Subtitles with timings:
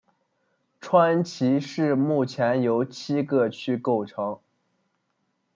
[0.79, 4.39] 川崎市目前由七个区构成。